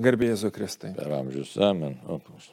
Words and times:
Garbėjai 0.00 0.48
Kristai. 0.48 0.94
Per 0.96 1.10
amžius, 1.12 1.52
amen. 1.60 1.98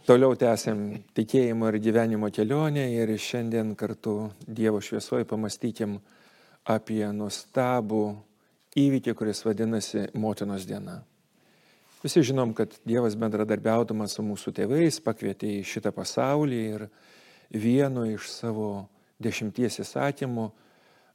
Toliau 0.08 0.36
tęsiam 0.36 0.82
tikėjimo 1.16 1.70
ir 1.72 1.78
gyvenimo 1.80 2.28
kelionę 2.36 2.84
ir 2.92 3.14
šiandien 3.16 3.76
kartu 3.80 4.34
Dievo 4.44 4.82
šviesoje 4.84 5.24
pamastykim 5.24 6.02
apie 6.68 7.06
nuostabų 7.16 8.04
įvykį, 8.76 9.14
kuris 9.16 9.46
vadinasi 9.46 10.10
Motinos 10.20 10.68
diena. 10.68 11.00
Visi 12.04 12.26
žinom, 12.28 12.52
kad 12.56 12.76
Dievas 12.88 13.16
bendradarbiaudamas 13.20 14.18
su 14.18 14.24
mūsų 14.24 14.54
tėvais 14.60 15.00
pakvietė 15.04 15.62
į 15.62 15.68
šitą 15.68 15.94
pasaulį 15.96 16.60
ir 16.76 16.86
vienu 17.56 18.04
iš 18.18 18.28
savo 18.34 18.90
dešimties 19.24 19.80
įsakymų 19.86 20.50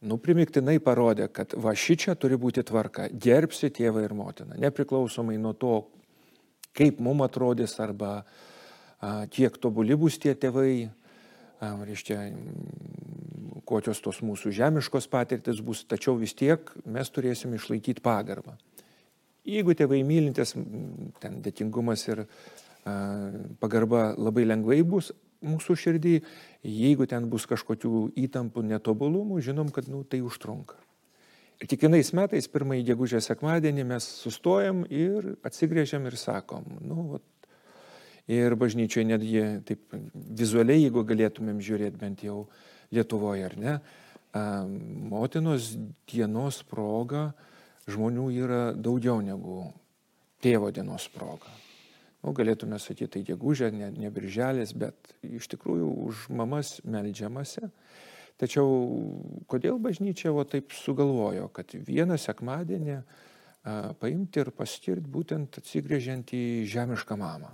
nu, 0.04 0.18
primiktinai 0.20 0.79
parodė, 0.84 1.29
kad 1.32 1.52
va 1.56 1.72
šičia 1.77 2.16
turi 2.20 2.36
būti 2.41 2.64
tvarka. 2.64 3.09
Gerbsi 3.12 3.68
tėvą 3.72 4.04
ir 4.04 4.16
motiną, 4.16 4.56
nepriklausomai 4.61 5.36
nuo 5.41 5.52
to, 5.56 5.75
kaip 6.75 7.00
mum 7.02 7.22
atrodys 7.25 7.77
arba 7.82 8.12
a, 9.01 9.24
kiek 9.30 9.56
tobuli 9.62 9.96
bus 9.98 10.19
tie 10.23 10.34
tėvai, 10.38 10.88
a, 11.60 11.73
reiškia, 11.87 12.20
kokios 13.69 14.02
tos 14.05 14.20
mūsų 14.24 14.52
žemiškos 14.55 15.09
patirtis 15.12 15.62
bus, 15.64 15.84
tačiau 15.88 16.19
vis 16.20 16.34
tiek 16.37 16.70
mes 16.84 17.10
turėsim 17.10 17.55
išlaikyti 17.56 18.05
pagarbą. 18.05 18.59
Jeigu 19.45 19.74
tėvai 19.77 20.00
mylintis, 20.06 20.55
ten 21.20 21.41
dėkingumas 21.45 22.09
ir 22.10 22.24
a, 22.24 22.97
pagarba 23.61 24.12
labai 24.19 24.48
lengvai 24.48 24.83
bus 24.86 25.12
mūsų 25.45 25.77
širdį, 25.77 26.14
jeigu 26.64 27.06
ten 27.11 27.28
bus 27.30 27.47
kažkokių 27.50 28.09
įtampų, 28.25 28.64
netobulumų, 28.72 29.42
žinom, 29.45 29.70
kad 29.75 29.91
nu, 29.92 30.02
tai 30.09 30.22
užtrunka. 30.25 30.78
Kiekvienais 31.62 32.10
metais, 32.16 32.48
pirmąjį 32.50 32.82
gegužės 32.90 33.28
sekmadienį 33.30 33.84
mes 33.86 34.06
sustojam 34.24 34.82
ir 34.90 35.36
atsigrėžiam 35.46 36.06
ir 36.10 36.16
sakom, 36.18 36.66
nu, 36.82 37.06
vat, 37.14 37.48
ir 38.30 38.56
bažnyčioje 38.58 39.06
netgi 39.06 39.44
taip 39.68 39.94
vizualiai, 40.14 40.83
jeigu 40.83 41.05
galėtumėm 41.06 41.62
žiūrėti 41.62 42.00
bent 42.00 42.24
jau 42.27 42.44
Lietuvoje 42.94 43.46
ar 43.46 43.55
ne, 43.58 43.78
motinos 45.11 45.72
dienos 46.11 46.61
proga 46.69 47.30
žmonių 47.91 48.27
yra 48.34 48.62
daugiau 48.74 49.22
negu 49.24 49.68
tėvo 50.44 50.70
dienos 50.74 51.06
proga. 51.14 51.50
Nu, 52.24 52.33
galėtume 52.33 52.78
sakyti, 52.80 53.11
tai 53.18 53.22
gegužė, 53.28 53.68
ne, 53.74 53.91
ne 53.92 54.11
birželis, 54.12 54.72
bet 54.72 55.12
iš 55.27 55.48
tikrųjų 55.52 55.91
už 56.06 56.27
mamas 56.33 56.78
melžiamasi. 56.89 57.68
Tačiau 58.40 58.70
kodėl 59.50 59.78
bažnyčia 59.82 60.32
o 60.34 60.42
taip 60.48 60.74
sugalvojo, 60.74 61.46
kad 61.54 61.70
vieną 61.74 62.18
sekmadienį 62.18 62.98
paimti 64.00 64.42
ir 64.42 64.50
paskirti 64.54 65.06
būtent 65.10 65.60
atsigrėžiant 65.60 66.34
į 66.34 66.42
žemišką 66.72 67.16
mamą? 67.20 67.52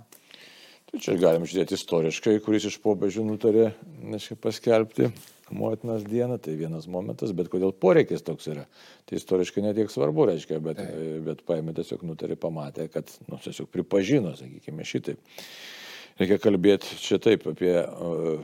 Tai 0.91 0.99
čia 0.99 1.13
galim 1.15 1.45
žiūrėti 1.47 1.77
istoriškai, 1.77 2.39
kuris 2.43 2.65
iš 2.67 2.75
popiežių 2.83 3.23
nutarė 3.23 3.69
nežinau, 4.01 4.41
paskelbti 4.43 5.07
motinos 5.55 6.03
dieną, 6.03 6.35
tai 6.43 6.57
vienas 6.59 6.87
momentas, 6.91 7.31
bet 7.35 7.47
kodėl 7.51 7.71
poreikis 7.71 8.25
toks 8.27 8.49
yra. 8.51 8.65
Tai 9.07 9.19
istoriškai 9.19 9.63
netiek 9.63 9.91
svarbu, 9.91 10.25
reiškia, 10.31 10.59
bet, 10.63 10.81
bet 11.27 11.43
paėmė 11.47 11.75
tiesiog 11.77 12.03
nutarė, 12.07 12.35
pamatė, 12.39 12.89
kad, 12.91 13.11
nu, 13.29 13.39
tiesiog 13.43 13.69
pripažino, 13.71 14.33
sakykime, 14.39 14.87
šitaip. 14.87 15.21
Reikia 16.19 16.41
kalbėti 16.43 16.99
čia 16.99 17.21
taip 17.23 17.47
apie 17.47 17.71
uh, 17.79 18.43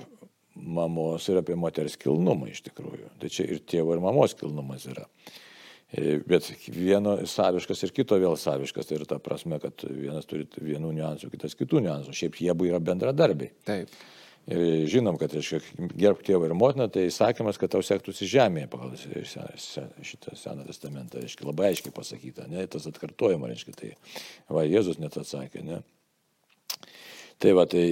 mamos 0.62 1.28
ir 1.30 1.42
apie 1.42 1.58
moters 1.60 1.98
kilnumą 2.02 2.50
iš 2.52 2.64
tikrųjų. 2.70 3.12
Tai 3.22 3.30
čia 3.34 3.46
ir 3.48 3.62
tėvo 3.68 3.96
ir 3.96 4.04
mamos 4.04 4.36
kilnumas 4.38 4.88
yra. 4.90 5.06
Bet 6.28 6.50
vieno 6.68 7.16
saviškas 7.30 7.86
ir 7.88 7.94
kito 7.96 8.18
vėl 8.20 8.36
saviškas. 8.40 8.90
Tai 8.90 9.00
yra 9.00 9.08
ta 9.08 9.22
prasme, 9.24 9.60
kad 9.64 9.86
vienas 9.88 10.28
turi 10.28 10.48
vienų 10.60 10.92
niuansų, 10.98 11.32
kitas 11.32 11.56
kitų 11.56 11.86
niuansų. 11.86 12.16
Šiaip 12.18 12.42
jie 12.44 12.52
abu 12.52 12.68
yra 12.68 12.82
bendradarbiai. 12.84 13.54
Taip. 13.68 13.94
Ir 14.48 14.86
žinom, 14.88 15.18
kad 15.20 15.34
gerb 16.00 16.22
tėvą 16.24 16.48
ir 16.48 16.54
motiną, 16.56 16.86
tai 16.88 17.10
įsakymas, 17.10 17.58
kad 17.60 17.74
tau 17.74 17.82
sektųsi 17.84 18.30
žemėje 18.32 18.70
pagal 18.72 18.94
šitą 18.96 20.36
Seną 20.40 20.64
testamentą, 20.64 21.20
reiškia, 21.20 21.44
labai 21.50 21.74
aiškiai 21.74 21.92
pasakyta, 21.92 22.46
ne, 22.48 22.64
tas 22.72 22.88
atkartojama, 22.88 23.50
reiškia, 23.52 23.76
tai 23.76 23.90
va, 24.48 24.64
Jėzus 24.64 25.02
net 25.04 25.20
atsakė, 25.20 25.66
ne. 25.68 25.82
Tai 27.44 27.52
va, 27.60 27.68
tai 27.68 27.84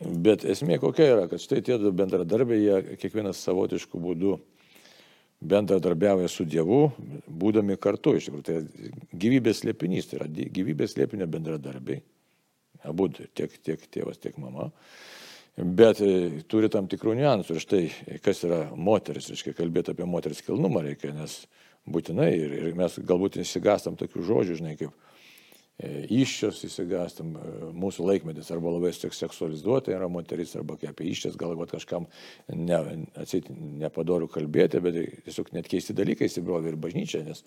Bet 0.00 0.44
esmė 0.44 0.76
kokia 0.80 1.06
yra, 1.14 1.24
kad 1.30 1.40
štai 1.40 1.62
tie 1.64 1.78
du 1.80 1.88
bendradarbiai, 1.96 2.60
jie 2.60 2.96
kiekvienas 3.00 3.40
savotiškų 3.46 4.00
būdų 4.02 4.34
bendradarbiauja 5.40 6.28
su 6.28 6.44
Dievu, 6.48 6.90
būdami 7.28 7.78
kartu. 7.80 8.16
Iš 8.16 8.28
tikrųjų, 8.28 8.44
tai 8.44 8.90
gyvybės 9.24 9.64
liepinys, 9.64 10.10
tai 10.10 10.20
yra 10.20 10.28
gyvybės 10.28 10.98
liepinio 11.00 11.28
bendradarbiai. 11.32 12.02
Abu, 12.86 13.08
tiek, 13.08 13.56
tiek 13.64 13.86
tėvas, 13.92 14.20
tiek 14.20 14.36
mama. 14.40 14.68
Bet 15.56 16.02
e, 16.04 16.42
turi 16.50 16.68
tam 16.72 16.88
tikrų 16.92 17.16
niuansų. 17.16 17.56
Ir 17.56 17.64
štai, 17.64 17.82
kas 18.24 18.44
yra 18.44 18.66
moteris, 18.76 19.30
reiškia, 19.32 19.56
kalbėti 19.56 19.94
apie 19.94 20.04
moters 20.08 20.44
kilnumą 20.44 20.84
reikia, 20.84 21.14
nes 21.16 21.46
būtinai, 21.88 22.28
ir, 22.36 22.56
ir 22.60 22.76
mes 22.76 22.98
galbūt 23.00 23.40
įsigastam 23.40 23.96
tokių 23.96 24.28
žodžių, 24.28 24.60
žinai, 24.60 24.76
kaip 24.76 24.92
iščios 25.84 26.62
įsigastam, 26.64 27.34
e, 27.36 27.70
mūsų 27.76 28.06
laikmetis 28.08 28.48
arba 28.54 28.72
labai 28.72 28.92
seksualizuota 28.96 29.92
yra 29.92 30.08
moteris, 30.08 30.54
arba 30.56 30.78
apie 30.80 31.10
iščias 31.10 31.36
galbūt 31.36 31.74
kažkam 31.76 32.06
ne, 32.48 32.78
atsit, 33.20 33.50
nepadoru 33.52 34.28
kalbėti, 34.32 34.80
bet 34.80 34.96
tiesiog 35.26 35.52
net 35.52 35.68
keisti 35.68 35.96
dalykai 35.96 36.30
įsibrovė 36.30 36.72
ir 36.72 36.80
bažnyčia, 36.80 37.20
nes 37.26 37.44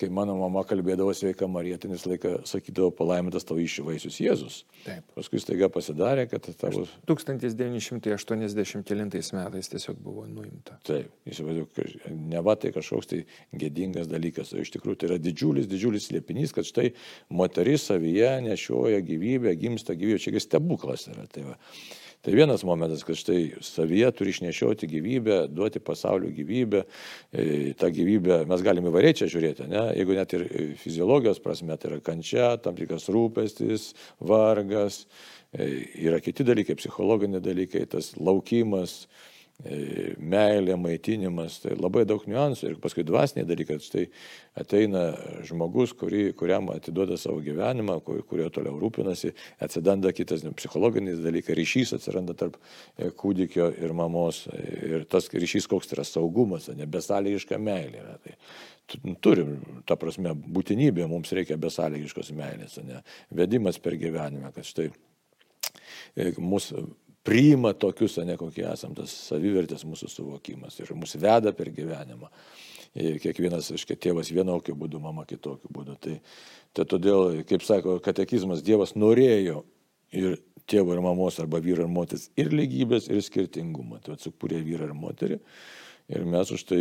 kai 0.00 0.08
mano 0.10 0.34
mama 0.38 0.64
kalbėdavo 0.66 1.12
sveika 1.14 1.46
Marija, 1.50 1.78
tai 1.80 1.88
visą 1.92 2.10
laiką 2.10 2.30
sakydavo 2.48 2.90
palaimintas 2.98 3.44
tavo 3.46 3.60
išvaisius 3.62 4.20
Jėzus. 4.22 4.56
Taip. 4.84 5.02
Paskui 5.14 5.38
staiga 5.42 5.68
pasidarė, 5.72 6.24
kad 6.30 6.42
tavo... 6.60 6.84
1980 7.10 9.34
metais 9.38 9.66
tiesiog 9.72 9.96
buvo 10.02 10.22
nuimta. 10.30 10.72
Taip, 10.86 11.08
įsivaizduoju, 11.30 11.66
ne 12.34 12.40
va 12.44 12.54
tai 12.60 12.70
kažkoks 12.74 13.06
tai 13.12 13.20
gėdingas 13.54 14.06
dalykas, 14.10 14.48
o 14.54 14.56
iš 14.62 14.70
tikrųjų 14.74 14.96
tai 15.00 15.06
yra 15.12 15.18
didžiulis, 15.22 15.66
didžiulis 15.70 16.04
liepinys, 16.14 16.50
kad 16.56 16.64
štai 16.68 16.88
moteris 17.30 17.82
savyje 17.90 18.32
nešioja 18.48 19.00
gyvybę, 19.06 19.50
gimsta 19.60 19.92
gyvybė, 19.98 20.18
čia 20.26 20.42
stebuklas 20.42 21.02
yra. 21.12 21.24
Tai 21.30 21.42
va. 21.52 21.56
Tai 22.24 22.32
vienas 22.32 22.62
momentas, 22.64 23.02
kad 23.04 23.18
štai 23.20 23.58
savyje 23.60 24.08
turi 24.16 24.32
išnešioti 24.32 24.88
gyvybę, 24.88 25.36
duoti 25.52 25.80
pasaulio 25.84 26.30
gyvybę. 26.32 26.80
E, 27.32 27.74
Ta 27.76 27.90
gyvybė, 27.92 28.38
mes 28.48 28.64
galime 28.64 28.88
įvairiai 28.88 29.18
čia 29.18 29.28
žiūrėti, 29.28 29.66
ne? 29.68 29.82
jeigu 29.98 30.16
net 30.16 30.32
ir 30.32 30.46
fiziologijos 30.80 31.42
prasme, 31.44 31.76
tai 31.76 31.90
yra 31.90 32.00
kančia, 32.06 32.54
tam 32.64 32.78
tikras 32.78 33.10
rūpestis, 33.12 33.90
vargas, 34.24 35.02
e, 35.52 35.68
yra 36.06 36.22
kiti 36.24 36.48
dalykai, 36.48 36.78
psichologiniai 36.80 37.44
dalykai, 37.44 37.84
tas 37.92 38.14
laukimas, 38.16 39.02
E, 39.04 39.33
meilė, 39.62 40.74
maitinimas, 40.76 41.60
tai 41.62 41.76
labai 41.78 42.02
daug 42.08 42.24
niuansų 42.26 42.72
ir 42.72 42.74
paskui 42.82 43.04
dvasiniai 43.06 43.46
dalykai, 43.46 43.76
štai 43.80 44.02
ateina 44.58 45.04
žmogus, 45.46 45.94
kuri, 45.96 46.32
kuriam 46.36 46.72
atiduoda 46.74 47.16
savo 47.20 47.38
gyvenimą, 47.44 48.00
kur, 48.04 48.18
kurio 48.26 48.48
toliau 48.52 48.76
rūpinasi, 48.82 49.30
atsidanda 49.62 50.10
kitas 50.12 50.42
ne, 50.44 50.50
psichologinis 50.58 51.22
dalykas, 51.22 51.54
ryšys 51.54 51.94
atsiranda 51.96 52.34
tarp 52.38 52.58
e, 52.58 53.12
kūdikio 53.14 53.70
ir 53.78 53.94
mamos 53.96 54.42
ir 54.58 55.06
tas 55.10 55.30
ryšys 55.30 55.70
koks 55.70 55.94
yra 55.94 56.04
saugumas, 56.08 56.68
ne 56.74 56.90
besąlygiška 56.90 57.60
meilė 57.62 58.02
yra. 58.02 58.18
Tai 58.26 59.14
turim, 59.22 59.54
ta 59.88 59.96
prasme, 59.96 60.34
būtinybė, 60.34 61.06
mums 61.08 61.30
reikia 61.32 61.56
besąlygiškos 61.62 62.34
meilės, 62.36 62.76
ne 62.84 63.00
vedimas 63.30 63.78
per 63.80 63.96
gyvenimą, 64.02 64.50
kad 64.58 64.66
štai 64.66 64.90
e, 64.90 66.34
mūsų 66.42 66.84
priima 67.24 67.72
tokius, 67.72 68.18
ne 68.26 68.36
kokie 68.40 68.66
esam, 68.68 68.94
tas 68.96 69.12
savivertės 69.30 69.86
mūsų 69.88 70.10
suvokimas 70.12 70.78
ir 70.80 70.92
mus 70.98 71.16
veda 71.20 71.54
per 71.56 71.72
gyvenimą. 71.74 72.30
Kiekvienas, 72.94 73.72
aiškiai, 73.74 73.98
tėvas 73.98 74.30
vienokiu 74.30 74.76
būdu, 74.78 75.00
mama 75.02 75.24
kitokiu 75.26 75.70
būdu. 75.74 75.96
Tai, 75.98 76.18
tai 76.76 76.84
todėl, 76.86 77.40
kaip 77.48 77.64
sako 77.66 77.96
katekizmas, 78.04 78.62
Dievas 78.62 78.94
norėjo 78.94 79.64
ir 80.14 80.36
tėvo 80.70 80.94
ir 80.94 81.02
mamos 81.02 81.40
arba 81.42 81.58
vyro 81.64 81.84
ir 81.84 81.90
moters 81.90 82.28
ir 82.38 82.52
lygybės, 82.54 83.08
ir 83.10 83.18
skirtingumą. 83.24 83.98
Tai 84.04 84.14
atsukūrė 84.14 84.62
vyrą 84.62 84.86
ir 84.86 84.94
moterį. 84.94 85.40
Ir 86.14 86.24
mes 86.28 86.50
už 86.52 86.66
tai 86.68 86.80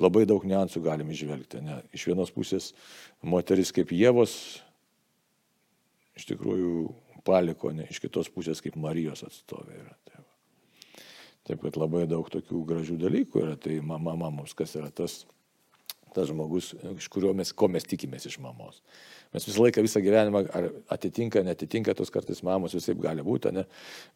labai 0.00 0.24
daug 0.26 0.44
niansų 0.48 0.82
galime 0.82 1.14
išvelgti. 1.14 1.60
Ne? 1.62 1.78
Iš 1.94 2.08
vienos 2.10 2.32
pusės 2.34 2.72
moteris 3.22 3.70
kaip 3.76 3.92
Jėvos, 3.94 4.34
iš 6.16 6.26
tikrųjų 6.32 6.88
paliko, 7.26 7.74
ne, 7.74 7.88
iš 7.90 8.00
kitos 8.04 8.30
pusės 8.32 8.62
kaip 8.64 8.78
Marijos 8.80 9.26
atstovė 9.26 9.82
yra. 9.82 9.96
Tai 10.06 10.16
Taip 11.46 11.62
kad 11.62 11.76
labai 11.78 12.06
daug 12.10 12.26
tokių 12.26 12.64
gražių 12.66 12.96
dalykų 12.98 13.42
yra, 13.44 13.54
tai 13.54 13.78
mama 13.78 14.16
mums, 14.18 14.54
kas 14.58 14.72
yra 14.78 14.90
tas, 14.90 15.20
tas 16.16 16.30
žmogus, 16.30 16.72
iš 16.96 17.10
kurio 17.12 17.34
mes, 17.36 17.52
ko 17.52 17.68
mes 17.72 17.84
tikimės 17.86 18.26
iš 18.30 18.40
mamos. 18.42 18.80
Mes 19.34 19.44
visą 19.44 19.64
laiką, 19.64 19.82
visą 19.84 20.00
gyvenimą, 20.00 20.40
ar 20.54 20.68
atitinka, 20.94 21.42
netitinka 21.44 21.94
tos 21.98 22.12
kartais 22.14 22.40
mamos, 22.46 22.72
visai 22.76 22.94
gali 23.00 23.24
būti, 23.26 23.50
ne? 23.52 23.66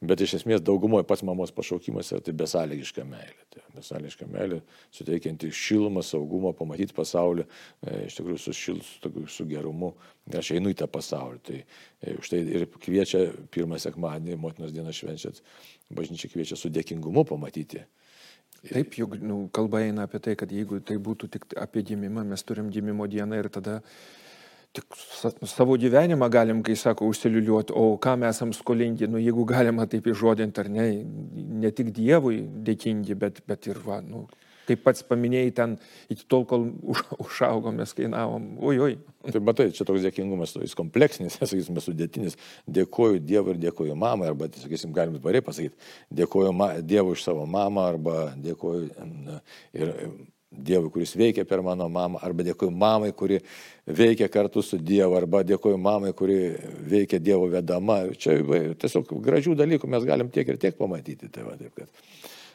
bet 0.00 0.22
iš 0.24 0.38
esmės 0.38 0.62
daugumoje 0.64 1.04
pats 1.08 1.24
mamos 1.26 1.52
pašaukimas 1.52 2.12
yra 2.14 2.24
tai 2.24 2.34
besąlygiška 2.40 3.04
meilė. 3.08 3.44
Tai 3.52 3.64
besąlygiška 3.74 4.28
meilė, 4.30 4.60
suteikianti 4.96 5.50
šilumą, 5.52 6.04
saugumą, 6.06 6.54
pamatyti 6.56 6.96
pasaulį, 6.96 7.44
e, 7.84 7.98
iš 8.06 8.16
tikrųjų 8.20 8.40
su 8.46 8.56
šil, 8.56 8.80
su, 8.86 9.12
su 9.36 9.48
gerumu. 9.50 9.92
Aš 10.40 10.54
einu 10.56 10.72
į 10.72 10.78
tą 10.80 10.88
pasaulį. 10.90 11.42
Tai 11.50 11.58
e, 11.60 12.16
už 12.16 12.32
tai 12.32 12.44
ir 12.46 12.68
kviečia 12.80 13.26
pirmą 13.52 13.80
sekmadienį, 13.82 14.38
motinos 14.40 14.72
dieną 14.76 14.94
švenčiat, 14.94 15.42
bažnyčia 15.90 16.30
kviečia 16.32 16.56
su 16.56 16.72
dėkingumu 16.72 17.26
pamatyti. 17.28 17.82
Taip, 18.68 18.92
juk 18.98 19.14
nu, 19.24 19.46
kalba 19.56 19.80
eina 19.80 20.04
apie 20.04 20.20
tai, 20.20 20.34
kad 20.36 20.50
jeigu 20.52 20.82
tai 20.84 20.98
būtų 21.00 21.30
tik 21.32 21.46
apie 21.56 21.80
gimimą, 21.92 22.26
mes 22.28 22.44
turim 22.44 22.68
gimimo 22.72 23.06
dieną 23.08 23.38
ir 23.40 23.48
tada 23.48 23.78
tik 24.76 24.84
savo 25.48 25.78
gyvenimą 25.80 26.28
galim, 26.30 26.60
kai 26.62 26.76
sako, 26.76 27.08
užsiliuliuoti, 27.10 27.72
o 27.74 27.96
ką 27.98 28.14
mes 28.20 28.36
esam 28.36 28.52
skolingi, 28.54 29.08
nu, 29.10 29.18
jeigu 29.18 29.46
galima 29.48 29.86
taip 29.90 30.06
įžodinti 30.12 30.62
ar 30.62 30.68
ne, 30.70 30.86
ne 31.64 31.72
tik 31.72 31.90
Dievui 31.96 32.44
dėkingi, 32.68 33.16
bet, 33.18 33.40
bet 33.48 33.66
ir, 33.72 33.80
va, 33.86 33.98
nu, 34.04 34.26
kaip 34.70 34.82
pats 34.86 35.04
paminėjai, 35.06 35.52
ten 35.56 35.76
iki 36.12 36.26
tol, 36.30 36.46
kol 36.48 36.70
už, 36.94 37.04
užaugom, 37.26 37.76
mes 37.82 37.94
kainavom, 37.96 38.50
oi, 38.70 38.76
oi. 38.86 38.96
Tai 39.26 39.42
matai, 39.44 39.68
čia 39.76 39.84
toks 39.88 40.06
dėkingumas, 40.06 40.56
jis 40.62 40.76
kompleksinis, 40.78 41.36
sakysime, 41.42 41.82
sudėtinis. 41.84 42.38
Dėkoju 42.70 43.22
Dievui 43.26 43.56
ir 43.56 43.62
dėkoju 43.68 43.98
mamai, 43.98 44.30
arba, 44.32 44.50
sakysim, 44.62 44.94
galim 44.96 45.18
tvariai 45.20 45.44
pasakyti, 45.46 45.92
dėkoju 46.22 46.54
Dievui 46.80 47.16
už 47.18 47.24
savo 47.26 47.46
mamą, 47.50 47.90
arba 47.94 48.18
dėkoju 48.40 49.10
ir 49.76 49.96
Dievui, 50.50 50.90
kuris 50.90 51.12
veikia 51.14 51.44
per 51.46 51.60
mano 51.62 51.86
mamą, 51.86 52.18
arba 52.26 52.42
dėkoju 52.42 52.72
mamai, 52.74 53.12
kuri 53.14 53.36
veikia 53.86 54.26
kartu 54.26 54.64
su 54.66 54.80
Dievu, 54.82 55.14
arba 55.14 55.44
dėkoju 55.46 55.78
mamai, 55.78 56.10
kuri 56.18 56.38
veikia 56.90 57.20
Dievo 57.22 57.46
vedama. 57.52 58.00
Čia 58.18 58.40
tiesiog 58.82 59.14
gražių 59.22 59.54
dalykų 59.60 59.90
mes 59.94 60.08
galim 60.08 60.32
tiek 60.34 60.50
ir 60.50 60.58
tiek 60.58 60.74
pamatyti. 60.74 61.30
Tai 61.30 61.46
va, 61.46 61.54
taip, 61.54 61.70
kad 61.78 61.86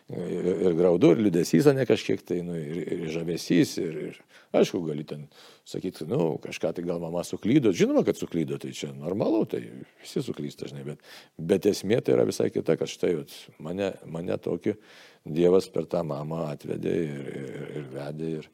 ir, 0.10 0.52
ir 0.68 0.78
graudu, 0.78 1.12
ir 1.16 1.24
liudesys, 1.25 1.68
ne 1.74 1.86
kažkiek 1.88 2.22
tai, 2.25 2.42
nu, 2.46 2.57
ir, 2.60 2.81
ir 2.94 3.12
žavesys, 3.13 3.75
ir, 3.81 3.96
ir 4.12 4.19
aišku, 4.56 4.81
gali 4.86 5.06
ten 5.07 5.25
sakyti, 5.68 6.06
nu, 6.10 6.36
kažką 6.44 6.75
tai 6.78 6.86
gal 6.86 7.02
mama 7.02 7.24
suklydo, 7.25 7.74
žinoma, 7.75 8.06
kad 8.06 8.19
suklydo, 8.19 8.60
tai 8.62 8.74
čia 8.78 8.92
normalu, 8.94 9.44
tai 9.50 9.63
visi 10.04 10.22
suklysta, 10.25 10.69
žinai, 10.69 10.86
bet, 10.92 11.12
bet 11.38 11.66
esmė 11.72 12.02
tai 12.06 12.16
yra 12.18 12.28
visai 12.28 12.52
kita, 12.54 12.78
kad 12.80 12.92
štai 12.92 13.18
mane, 13.60 13.94
mane 14.06 14.38
tokį 14.38 14.78
Dievas 15.25 15.66
per 15.74 15.88
tą 15.90 16.04
mamą 16.06 16.44
atvedė 16.51 16.92
ir, 17.01 17.30
ir, 17.34 17.62
ir 17.80 17.86
vedė. 17.90 18.28
Ir... 18.38 18.50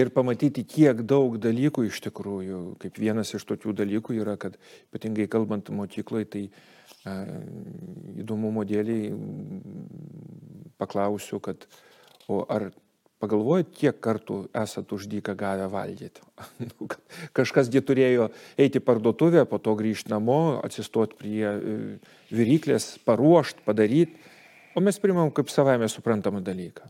ir 0.00 0.10
pamatyti, 0.14 0.64
kiek 0.64 1.02
daug 1.04 1.36
dalykų 1.36 1.84
iš 1.90 2.00
tikrųjų, 2.06 2.60
kaip 2.80 2.96
vienas 2.96 3.34
iš 3.36 3.44
tokių 3.44 3.74
dalykų 3.76 4.16
yra, 4.22 4.38
kad 4.40 4.56
ypatingai 4.88 5.28
kalbant 5.28 5.68
mokykloje, 5.68 6.30
tai 6.32 6.42
įdomumo 7.06 8.64
dėliai 8.66 9.12
paklausiu, 10.80 11.40
kad 11.40 11.68
o 12.28 12.42
ar 12.50 12.70
pagalvojat, 13.22 13.70
kiek 13.72 13.98
kartų 14.02 14.42
esat 14.56 14.92
už 14.92 15.06
dyką 15.08 15.36
gavę 15.38 15.70
valgyti. 15.72 16.24
Nu, 16.66 16.88
Kažkasgi 17.36 17.80
turėjo 17.80 18.30
eiti 18.60 18.82
parduotuvę, 18.84 19.46
po 19.48 19.58
to 19.62 19.76
grįžti 19.78 20.12
namo, 20.12 20.60
atsistoti 20.66 21.16
prie 21.16 21.44
e, 21.48 21.76
viryklės, 22.34 22.96
paruošti, 23.08 23.64
padaryti 23.64 24.34
o 24.76 24.80
mes 24.84 24.98
primam 25.00 25.32
kaip 25.32 25.48
savaime 25.48 25.88
suprantamą 25.88 26.42
dalyką. 26.44 26.84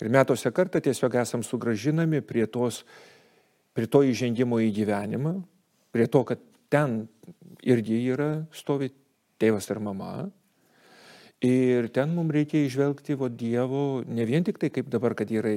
Ir 0.00 0.12
metuose 0.12 0.52
kartą 0.52 0.80
tiesiog 0.84 1.16
esam 1.22 1.42
sugražinami 1.44 2.20
prie, 2.24 2.44
tos, 2.48 2.84
prie 3.76 3.88
to 3.88 4.02
įžengimo 4.04 4.60
į 4.60 4.68
gyvenimą, 4.76 5.34
prie 5.92 6.06
to, 6.12 6.22
kad 6.28 6.40
ten 6.72 7.02
irgi 7.64 8.02
yra 8.12 8.30
stovi 8.52 8.90
tėvas 9.40 9.70
ir 9.72 9.80
mama. 9.82 10.12
Ir 11.40 11.88
ten 11.88 12.12
mums 12.12 12.34
reikia 12.36 12.66
išvelgti 12.66 13.16
vo 13.16 13.30
Dievo, 13.32 14.02
ne 14.04 14.26
vien 14.28 14.44
tik 14.44 14.58
tai 14.60 14.68
kaip 14.68 14.90
dabar, 14.92 15.14
kad 15.16 15.30
yra 15.32 15.54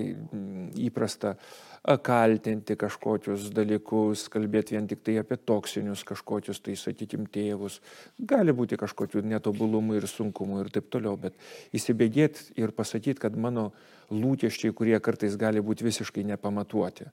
įprasta 0.79 1.35
kaltinti 1.83 2.77
kažkokius 2.79 3.49
dalykus, 3.51 4.29
kalbėti 4.31 4.77
vien 4.77 4.87
tik 4.87 5.01
tai 5.03 5.17
apie 5.19 5.35
toksinius 5.35 6.05
kažkokius, 6.07 6.61
tai 6.63 6.77
sakykim, 6.79 7.25
tėvus. 7.27 7.81
Gali 8.19 8.55
būti 8.55 8.79
kažkokių 8.79 9.25
netobulumų 9.27 9.99
ir 9.99 10.07
sunkumų 10.07 10.61
ir 10.63 10.71
taip 10.71 10.87
toliau, 10.93 11.17
bet 11.19 11.35
įsibėgėti 11.75 12.55
ir 12.63 12.71
pasakyti, 12.71 13.19
kad 13.25 13.35
mano 13.35 13.73
lūkesčiai, 14.13 14.71
kurie 14.75 14.95
kartais 15.03 15.35
gali 15.39 15.59
būti 15.59 15.83
visiškai 15.83 16.23
nepamatuoti. 16.31 17.09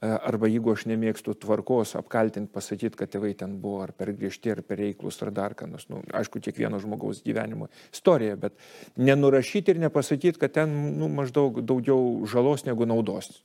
Arba 0.00 0.48
jeigu 0.48 0.72
aš 0.72 0.86
nemėgstu 0.88 1.34
tvarkos, 1.40 1.92
apkaltinti, 1.96 2.52
pasakyti, 2.52 2.96
kad 2.96 3.10
tėvai 3.12 3.34
ten 3.36 3.58
buvo 3.60 3.82
ar 3.84 3.92
per 3.92 4.14
griežti, 4.16 4.52
ar 4.52 4.62
per 4.64 4.80
reiklus, 4.80 5.18
ar 5.24 5.32
dar 5.36 5.56
ką 5.56 5.68
nors. 5.68 5.88
Nu, 5.92 6.00
aišku, 6.16 6.40
kiekvieno 6.40 6.80
žmogaus 6.80 7.20
gyvenimo 7.24 7.68
istorija, 7.92 8.38
bet 8.40 8.56
nenurašyti 8.96 9.74
ir 9.74 9.82
nepasakyti, 9.84 10.40
kad 10.40 10.56
ten 10.56 10.72
nu, 10.96 11.08
maždaug 11.12 11.60
daugiau 11.60 12.24
žalos 12.28 12.64
negu 12.68 12.88
naudos. 12.88 13.42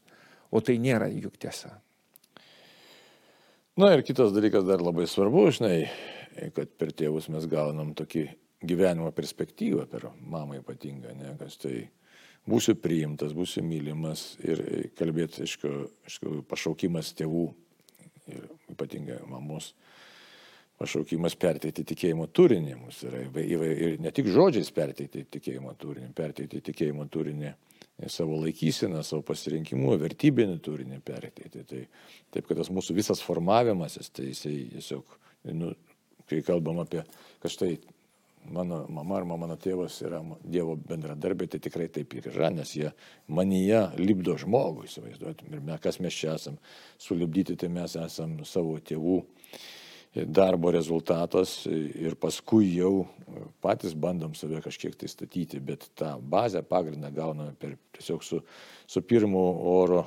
O 0.52 0.62
tai 0.62 0.78
nėra 0.82 1.10
juk 1.12 1.38
tiesa. 1.42 1.74
Na 3.76 3.92
ir 3.92 4.06
kitas 4.08 4.32
dalykas 4.32 4.64
dar 4.68 4.80
labai 4.80 5.08
svarbu, 5.10 5.50
žinai, 5.52 5.90
kad 6.56 6.72
per 6.80 6.94
tėvus 6.96 7.28
mes 7.34 7.48
gaunam 7.52 7.92
tokį 7.98 8.30
gyvenimo 8.66 9.10
perspektyvą, 9.12 9.84
per 9.92 10.08
mamą 10.22 10.62
ypatingą, 10.62 11.12
ne, 11.18 11.34
kas 11.40 11.60
tai 11.60 11.90
būsiu 12.48 12.78
priimtas, 12.80 13.34
būsiu 13.36 13.66
mylimas 13.66 14.36
ir 14.46 14.62
kalbėti, 14.98 15.44
aišku, 15.44 15.74
aišku 16.08 16.40
pašaukimas 16.50 17.12
tėvų 17.20 17.46
ir 18.32 18.48
ypatingai 18.72 19.20
mamos 19.30 19.74
pašaukimas 20.80 21.36
perteikti 21.40 21.86
tikėjimo 21.88 22.28
turinį. 22.36 22.78
Mūsų 22.80 23.12
yra 23.12 23.22
ir 23.44 24.00
ne 24.04 24.12
tik 24.16 24.32
žodžiais 24.32 24.72
perteikti 24.76 25.24
tikėjimo 25.36 25.76
turinį, 25.80 26.12
perteikti 26.16 26.64
tikėjimo 26.72 27.08
turinį 27.12 27.54
savo 28.12 28.40
laikyseną, 28.44 29.02
savo 29.08 29.24
pasirinkimu, 29.26 29.96
vertybinį 30.02 30.60
turinį 30.64 31.02
perteikti. 31.06 31.64
Tai, 31.70 31.84
taip, 32.36 32.48
kad 32.48 32.60
tas 32.60 32.72
mūsų 32.74 32.98
visas 32.98 33.24
formavimasis, 33.24 34.12
tai 34.16 34.30
jisai 34.32 34.56
tiesiog, 34.74 35.20
nu, 35.56 35.74
kai 36.30 36.42
kalbam 36.46 36.82
apie, 36.84 37.06
kad 37.44 37.54
štai 37.54 37.78
mano 38.52 38.86
mama 38.90 39.18
ar 39.18 39.26
mano 39.26 39.56
tėvas 39.58 39.98
yra 40.06 40.22
Dievo 40.44 40.76
bendradarbiai, 40.78 41.50
tai 41.50 41.60
tikrai 41.64 41.88
taip 41.90 42.14
ir 42.18 42.30
yra, 42.34 42.52
nes 42.54 42.76
jie 42.78 42.92
manyje 43.28 43.82
lipdo 43.98 44.36
žmogų, 44.42 44.86
įsivaizduotum. 44.90 45.54
Ir 45.54 45.64
mes, 45.66 45.82
kas 45.82 46.00
mes 46.04 46.14
čia 46.14 46.36
esam, 46.36 46.60
sulibdyti, 47.02 47.58
tai 47.60 47.72
mes 47.74 47.96
esam 48.00 48.38
savo 48.46 48.78
tėvų 48.80 49.22
darbo 50.16 50.72
rezultatas 50.72 51.66
ir 51.68 52.16
paskui 52.16 52.70
jau 52.78 53.06
patys 53.64 53.96
bandom 54.00 54.36
save 54.36 54.62
kažkiek 54.64 54.96
tai 54.96 55.10
statyti, 55.12 55.60
bet 55.60 55.90
tą 56.00 56.16
bazę 56.22 56.62
pagrindą 56.64 57.12
gauname 57.12 57.56
per, 57.60 57.76
tiesiog 57.98 58.24
su, 58.24 58.40
su 58.88 59.02
pirmu 59.04 59.44
oro 59.76 60.06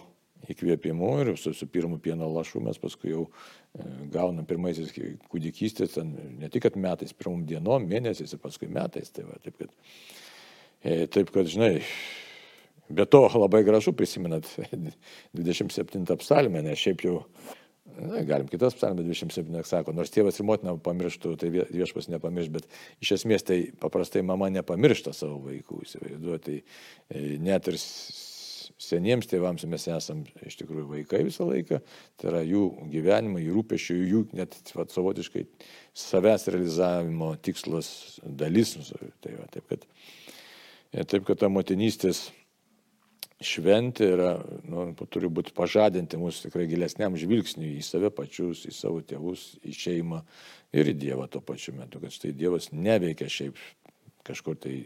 įkvėpimu 0.48 1.10
ir 1.22 1.32
su, 1.36 1.52
su 1.56 1.66
pirmu 1.68 1.98
pieno 2.00 2.28
lašu 2.30 2.62
mes 2.64 2.78
paskui 2.80 3.10
jau 3.12 3.26
e, 3.26 3.84
gaunam 4.14 4.46
pirmaisiais 4.48 4.94
kūdikystės, 5.28 5.98
ne 6.04 6.48
tik 6.52 6.70
metais, 6.78 7.12
pirmom 7.12 7.44
dienom, 7.48 7.88
mėnesiais 7.90 8.32
ir 8.32 8.40
paskui 8.42 8.70
metais. 8.72 9.10
Tai 9.12 9.26
va, 9.28 9.36
taip, 9.44 9.58
kad, 9.58 9.74
e, 10.80 11.06
taip 11.10 11.34
kad, 11.34 11.50
žinai, 11.50 11.82
be 12.88 13.04
to 13.10 13.24
labai 13.34 13.64
gražu 13.66 13.92
prisimenat 13.92 14.48
27 15.36 16.06
psalmę, 16.22 16.62
nes 16.64 16.80
šiaip 16.80 17.04
jau 17.04 17.18
Na, 17.98 18.20
galim 18.22 18.46
kitas 18.50 18.76
psalmė 18.78 19.02
27 19.02 19.64
sako, 19.66 19.92
nors 19.96 20.12
tėvas 20.14 20.38
ir 20.38 20.46
motina 20.46 20.76
pamirštų, 20.82 21.34
tai 21.40 21.50
viešpas 21.50 22.06
nepamirš, 22.12 22.50
bet 22.54 22.68
iš 23.02 23.16
esmės 23.18 23.46
tai 23.46 23.58
paprastai 23.80 24.22
mama 24.26 24.50
nepamiršta 24.54 25.14
savo 25.16 25.40
vaikų, 25.48 25.82
įsivaizduoti, 25.86 26.58
tai 27.10 27.18
e, 27.18 27.38
net 27.42 27.70
ir 27.72 27.78
seniems 28.78 29.26
tėvams 29.30 29.66
mes 29.70 29.88
esame 29.90 30.30
iš 30.46 30.60
tikrųjų 30.60 30.86
vaikai 30.92 31.24
visą 31.26 31.48
laiką, 31.48 31.80
tai 32.20 32.30
yra 32.30 32.44
jų 32.46 32.64
gyvenimo, 32.92 33.42
jų 33.42 33.56
rūpešių, 33.58 33.98
jų 34.12 34.24
net 34.38 34.54
vat, 34.78 34.94
savotiškai 34.94 35.46
savęs 35.98 36.46
realizavimo 36.52 37.32
tikslas 37.42 37.90
dalis. 38.22 38.76
Tai 39.24 39.34
va, 39.40 39.48
taip, 39.50 39.66
kad, 39.72 39.88
e, 40.94 41.02
taip 41.02 41.26
kad 41.26 41.42
ta 41.42 41.50
motinystės 41.50 42.28
šventė 43.44 44.10
yra, 44.16 44.30
nu, 44.66 44.88
turi 45.06 45.30
būti 45.30 45.54
pažadinti 45.54 46.18
mūsų 46.18 46.48
tikrai 46.48 46.66
gilesniam 46.70 47.16
žvilgsniui 47.18 47.76
į 47.78 47.84
save 47.86 48.10
pačius, 48.14 48.64
į 48.66 48.74
savo 48.74 49.02
tėvus, 49.06 49.52
į 49.62 49.74
šeimą 49.78 50.22
ir 50.74 50.90
į 50.90 50.96
Dievą 50.98 51.28
tuo 51.30 51.42
pačiu 51.46 51.76
metu, 51.78 52.02
kad 52.02 52.14
štai 52.14 52.34
Dievas 52.34 52.72
neveikia 52.74 53.30
šiaip 53.30 53.58
kažkur 54.26 54.58
tai 54.58 54.80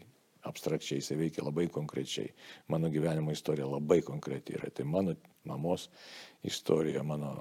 abstrakčiai, 0.47 1.01
jis 1.01 1.15
veikia 1.17 1.47
labai 1.47 1.69
konkrečiai. 1.73 2.33
Mano 2.73 2.91
gyvenimo 2.93 3.33
istorija 3.33 3.69
labai 3.71 4.03
konkreti 4.05 4.59
yra. 4.59 4.69
Tai 4.75 4.85
mano 4.91 5.15
mamos 5.49 5.89
istorija, 6.45 7.05
mano, 7.07 7.33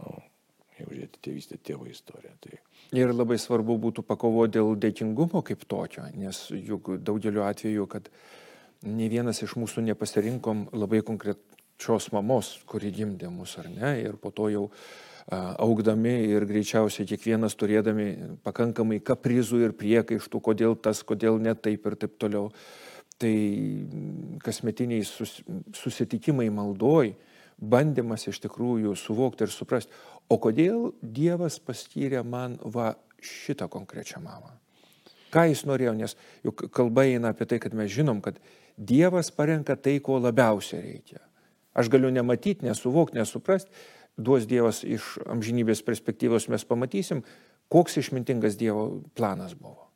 jeigu 0.77 0.95
žiūrėti, 0.95 1.23
tėvystė 1.27 1.57
tėvo 1.59 1.89
istorija. 1.91 2.31
Tai... 2.39 2.61
Ir 2.95 3.11
labai 3.11 3.39
svarbu 3.41 3.75
būtų 3.83 4.05
pakovoti 4.07 4.59
dėl 4.59 4.77
dėkingumo 4.79 5.43
kaip 5.43 5.65
tokio, 5.67 6.05
nes 6.15 6.45
juk 6.55 6.93
daugeliu 7.01 7.43
atveju, 7.47 7.89
kad 7.89 8.07
uh, 8.07 8.23
ne 8.87 9.09
vienas 9.11 9.41
iš 9.45 9.57
mūsų 9.59 9.83
nepasirinkom 9.87 10.69
labai 10.73 11.01
konkret, 11.05 11.41
pačios 11.81 12.11
mamos, 12.13 12.59
kuri 12.69 12.91
gimdė 12.93 13.31
mus 13.33 13.55
ar 13.57 13.65
ne, 13.65 13.95
ir 14.03 14.13
po 14.21 14.29
to 14.29 14.49
jau 14.53 14.67
augdami 15.31 16.13
ir 16.29 16.45
greičiausiai 16.45 17.07
kiekvienas 17.09 17.55
turėdami 17.57 18.37
pakankamai 18.45 18.99
kaprizų 19.01 19.63
ir 19.65 19.73
priekaištų, 19.73 20.41
kodėl 20.45 20.77
tas, 20.77 21.01
kodėl 21.01 21.41
ne 21.41 21.55
taip 21.55 21.85
ir 21.89 21.97
taip 21.97 22.17
toliau. 22.21 22.51
Tai 23.17 23.33
kasmetiniai 24.45 25.01
sus, 25.05 25.41
susitikimai 25.73 26.49
maldoj, 26.53 27.15
bandymas 27.57 28.27
iš 28.29 28.41
tikrųjų 28.45 28.93
suvokti 28.97 29.45
ir 29.45 29.53
suprasti, 29.53 29.93
o 30.29 30.37
kodėl 30.37 30.91
Dievas 31.01 31.57
paskyrė 31.57 32.21
man 32.21 32.59
va 32.61 32.93
šitą 33.21 33.69
konkrečią 33.69 34.21
mamą. 34.21 34.60
Ką 35.31 35.47
jis 35.49 35.65
norėjo, 35.67 35.93
nes 35.97 36.17
juk 36.45 36.67
kalba 36.75 37.05
eina 37.07 37.31
apie 37.31 37.47
tai, 37.47 37.61
kad 37.63 37.75
mes 37.77 37.91
žinom, 37.91 38.21
kad 38.23 38.39
Dievas 38.77 39.29
parenka 39.35 39.75
tai, 39.75 39.99
ko 40.03 40.17
labiausiai 40.21 40.81
reikia. 40.81 41.21
Aš 41.77 41.91
galiu 41.91 42.09
nematyti, 42.11 42.65
nesuvokti, 42.67 43.19
nesuprasti, 43.19 43.71
duos 44.19 44.47
Dievas 44.49 44.81
iš 44.83 45.15
amžinybės 45.29 45.83
perspektyvos 45.87 46.49
mes 46.51 46.65
pamatysim, 46.67 47.23
koks 47.71 47.99
išmintingas 48.01 48.59
Dievo 48.59 49.03
planas 49.15 49.55
buvo. 49.55 49.91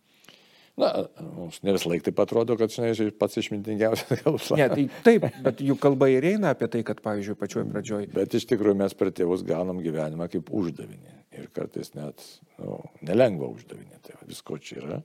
Na, 0.76 0.90
mums 1.38 1.62
ne 1.64 1.72
visą 1.72 1.88
laiką 1.88 2.10
taip 2.10 2.18
atrodo, 2.20 2.58
kad 2.60 2.72
žinai, 2.74 2.92
pats 3.16 3.40
išmintingiausias 3.40 4.20
galus. 4.26 4.50
Ne, 4.60 4.68
tai 4.68 4.88
taip, 5.06 5.28
bet 5.44 5.62
jų 5.64 5.78
kalba 5.80 6.10
ir 6.12 6.28
eina 6.34 6.52
apie 6.52 6.68
tai, 6.72 6.82
kad, 6.88 7.00
pavyzdžiui, 7.04 7.38
pačioj 7.40 7.64
pradžioj. 7.70 8.10
Bet 8.16 8.36
iš 8.36 8.48
tikrųjų 8.50 8.76
mes 8.82 8.96
per 9.00 9.14
tėvus 9.16 9.46
gaunam 9.48 9.80
gyvenimą 9.84 10.28
kaip 10.34 10.52
uždavinį. 10.52 11.14
Ir 11.36 11.50
kartais 11.56 11.94
net 11.96 12.24
nu, 12.60 12.80
nelengva 13.06 13.50
uždavinį. 13.52 14.02
Tai 14.06 14.20
visko 14.30 14.60
čia 14.62 14.80
yra. 14.82 15.00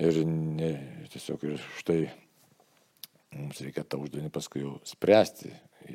Ir 0.00 0.20
ne, 0.26 0.70
tiesiog 1.12 1.44
ir 1.46 1.60
štai 1.80 2.00
mums 3.34 3.60
reikia 3.62 3.84
tą 3.86 4.00
uždavinį 4.02 4.32
paskui 4.34 4.64
jau 4.64 4.78
spręsti 4.86 5.52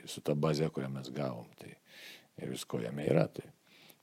su 0.07 0.21
ta 0.21 0.35
bazė, 0.37 0.69
kurią 0.73 0.91
mes 0.93 1.09
gavom. 1.15 1.47
Tai 1.59 1.71
ir 2.39 2.53
visko 2.53 2.81
jame 2.83 3.07
yra. 3.09 3.25
Tai, 3.33 3.47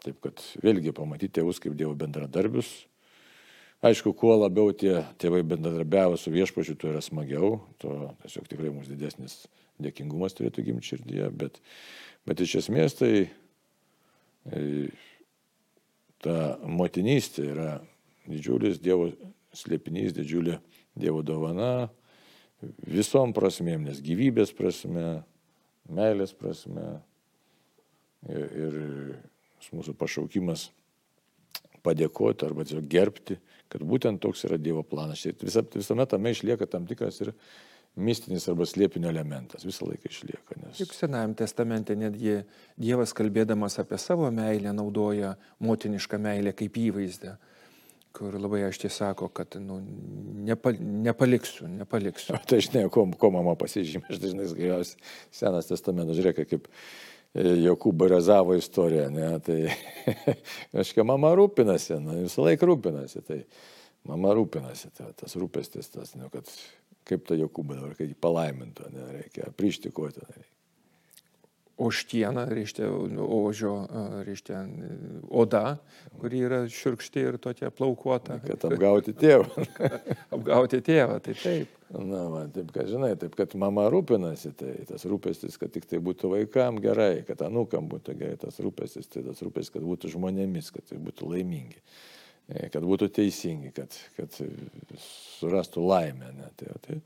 taip 0.05 0.21
kad 0.25 0.43
vėlgi 0.65 0.95
pamatyti 0.97 1.39
tėvus 1.41 1.63
kaip 1.63 1.77
Dievo 1.79 1.95
bendradarbius. 1.99 2.73
Aišku, 3.87 4.15
kuo 4.17 4.33
labiau 4.39 4.73
tie 4.73 5.03
tėvai 5.21 5.43
bendradarbiavo 5.47 6.17
su 6.19 6.33
viešpačiu, 6.33 6.79
tuo 6.81 6.95
yra 6.95 7.03
smagiau, 7.05 7.59
tuo 7.83 8.15
tiesiog 8.23 8.49
tikrai 8.49 8.73
mums 8.73 8.89
didesnis 8.89 9.43
dėkingumas 9.83 10.37
turėtų 10.37 10.65
gimti 10.67 10.93
širdyje, 10.93 11.29
bet, 11.37 11.61
bet 12.29 12.41
iš 12.41 12.63
esmės 12.63 12.97
tai 12.97 13.11
ta 16.23 16.37
motinystė 16.63 17.49
yra 17.53 17.71
didžiulis 18.27 18.81
Dievo 18.83 19.11
slėpinys, 19.57 20.15
didžiulė 20.17 20.61
Dievo 20.97 21.23
dovana 21.27 21.89
visom 22.87 23.35
prasmėm, 23.37 23.85
nes 23.89 24.01
gyvybės 24.03 24.55
prasme, 24.57 25.21
meilės 25.93 26.33
prasme, 26.37 26.97
Ir, 28.27 28.47
ir 28.59 28.77
mūsų 29.77 29.95
pašaukimas 29.99 30.71
padėkoti 31.87 32.47
arba 32.47 32.65
tiesiog 32.67 32.89
gerbti, 32.91 33.37
kad 33.71 33.85
būtent 33.87 34.19
toks 34.23 34.43
yra 34.49 34.59
Dievo 34.59 34.83
planas. 34.87 35.23
Visa, 35.43 35.63
visame 35.75 36.07
tame 36.11 36.33
išlieka 36.35 36.67
tam 36.71 36.89
tikras 36.89 37.21
ir 37.23 37.33
mistinis 37.97 38.47
arba 38.53 38.67
slėpinio 38.69 39.11
elementas. 39.11 39.65
Visą 39.67 39.89
laiką 39.89 40.11
išlieka. 40.13 40.61
Nes... 40.63 40.81
Juk 40.81 40.95
Senajame 40.97 41.37
testamente 41.39 41.97
netgi 41.99 42.43
Dievas 42.77 43.15
kalbėdamas 43.17 43.81
apie 43.83 43.99
savo 44.01 44.31
meilę 44.35 44.75
naudoja 44.77 45.35
motinišką 45.65 46.21
meilę 46.23 46.57
kaip 46.57 46.81
įvaizdą 46.87 47.37
kur 48.17 48.37
labai 48.41 48.63
aiškiai 48.65 48.93
sako, 48.93 49.29
kad 49.37 49.59
nu, 49.61 49.77
nepa, 50.47 50.73
nepaliksiu, 50.81 51.69
nepaliksiu. 51.69 52.39
Tai 52.49 52.61
žinai, 52.65 52.87
ko, 52.93 53.05
ko 53.21 53.31
mama 53.35 53.53
pasižymė, 53.61 54.09
aš 54.09 54.23
dažnai 54.23 54.47
geriausiai 54.57 55.03
senas 55.35 55.69
testamentas, 55.69 56.17
žiūrėk, 56.17 56.47
kaip 56.49 56.71
Jokūbo 57.37 58.09
Rezavo 58.09 58.55
istorija, 58.57 59.11
ne, 59.13 59.35
tai, 59.45 59.59
aiškiai, 60.81 61.05
mama 61.05 61.35
rūpinasi, 61.37 61.99
nu, 62.01 62.23
visą 62.23 62.47
laiką 62.47 62.71
rūpinasi, 62.71 63.21
tai 63.29 63.43
mama 64.09 64.33
rūpinasi, 64.39 64.89
tai, 64.97 65.11
tas 65.21 65.37
rūpestis, 65.37 65.91
tas, 65.93 66.15
nu, 66.17 66.31
kad 66.33 66.49
kaip 67.07 67.25
ta 67.29 67.39
Jokūba 67.39 67.79
dabar, 67.79 67.97
kad 67.99 68.11
jį 68.11 68.19
palaimintų, 68.23 68.91
ne, 68.95 69.09
reikia 69.21 69.51
prištikoti. 69.57 70.27
Reikia 70.27 70.57
oštieną, 71.77 72.47
reiškia, 72.49 72.89
ožio, 73.29 73.87
reiškia, 74.25 74.63
oda, 75.29 75.77
kuri 76.21 76.41
yra 76.49 76.63
širkšti 76.73 77.25
ir 77.29 77.39
tokia 77.43 77.71
plaukuota. 77.71 78.39
Kad 78.45 78.65
apgauti 78.71 79.13
tėvą. 79.17 79.67
apgauti 80.35 80.81
tėvą, 80.85 81.19
tai 81.25 81.37
taip. 81.37 81.75
Na, 81.93 82.25
man 82.33 82.51
taip, 82.55 82.73
kad 82.75 82.89
žinai, 82.91 83.13
taip, 83.21 83.37
kad 83.39 83.53
mama 83.61 83.87
rūpinasi, 83.93 84.55
tai 84.59 84.73
tas 84.89 85.05
rūpestis, 85.07 85.59
kad 85.61 85.71
tik 85.75 85.85
tai 85.91 86.01
būtų 86.03 86.33
vaikam 86.33 86.81
gerai, 86.83 87.21
kad 87.29 87.45
anūkam 87.47 87.91
būtų 87.93 88.17
gerai, 88.19 88.41
tas 88.41 88.59
rūpestis, 88.65 89.13
tai 89.13 89.23
tas 89.29 89.45
rūpestis, 89.45 89.75
kad 89.77 89.85
būtų 89.87 90.11
žmonėmis, 90.17 90.73
kad 90.75 90.89
tai 90.89 90.99
būtų 91.03 91.29
laimingi, 91.35 91.79
kad 92.47 92.85
būtų 92.87 93.09
teisingi, 93.17 93.73
kad, 93.75 93.95
kad 94.19 94.37
surastų 95.39 95.83
laimę. 95.83 96.31
Ne, 96.37 96.51
tai, 96.59 96.75
tai, 96.85 96.99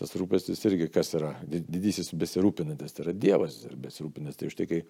tas 0.00 0.14
rūpestis 0.16 0.62
irgi 0.68 0.88
kas 0.92 1.12
yra, 1.18 1.34
didysis 1.44 2.12
besirūpinantis, 2.16 2.96
tai 2.96 3.04
yra 3.06 3.16
Dievas 3.26 3.60
ir 3.68 3.76
besirūpinantis. 3.80 4.40
Tai 4.40 4.48
už 4.48 4.56
tai, 4.56 4.68
kai 4.70 4.80